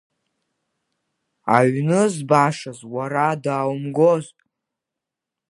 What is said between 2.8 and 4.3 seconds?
уара дааумгоз!